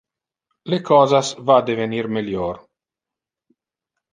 [0.73, 2.59] Le cosas va devenir melior.